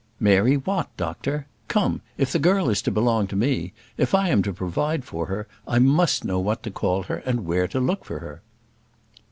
"Mary 0.19 0.55
what, 0.55 0.89
doctor? 0.97 1.45
Come, 1.67 2.01
if 2.17 2.31
the 2.31 2.39
girl 2.39 2.71
is 2.71 2.81
to 2.81 2.89
belong 2.89 3.27
to 3.27 3.35
me, 3.35 3.71
if 3.99 4.15
I 4.15 4.29
am 4.29 4.41
to 4.41 4.51
provide 4.51 5.05
for 5.05 5.27
her, 5.27 5.47
I 5.67 5.77
must 5.77 6.25
know 6.25 6.39
what 6.39 6.63
to 6.63 6.71
call 6.71 7.03
her, 7.03 7.17
and 7.17 7.45
where 7.45 7.67
to 7.67 7.79
look 7.79 8.03
for 8.03 8.17
her." 8.17 8.41